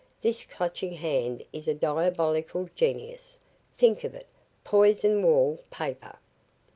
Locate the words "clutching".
0.45-0.93